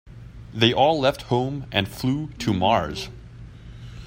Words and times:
They 0.51 0.73
all 0.73 0.99
left 0.99 1.21
home 1.29 1.67
and 1.71 1.87
flew 1.87 2.29
to 2.39 2.51
Mars. 2.53 3.09